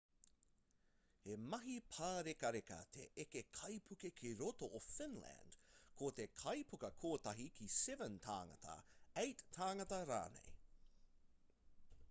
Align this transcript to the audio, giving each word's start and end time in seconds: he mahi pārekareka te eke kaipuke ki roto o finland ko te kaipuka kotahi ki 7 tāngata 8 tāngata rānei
he 1.23 1.33
mahi 1.49 1.73
pārekareka 1.95 2.77
te 2.95 3.03
eke 3.23 3.41
kaipuke 3.57 4.09
ki 4.21 4.31
roto 4.39 4.69
o 4.79 4.81
finland 4.85 5.57
ko 6.01 6.09
te 6.21 6.25
kaipuka 6.41 6.91
kotahi 7.03 7.45
ki 7.59 7.69
7 7.75 8.17
tāngata 8.29 8.79
8 9.25 9.45
tāngata 9.59 10.01
rānei 10.13 10.49